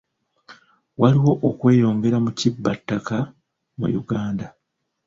[1.01, 3.17] Waliwo okweyongera mu kibba ttaka
[3.79, 4.45] mu Uganda.